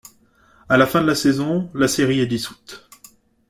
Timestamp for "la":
0.77-0.87, 1.05-1.13, 1.75-1.87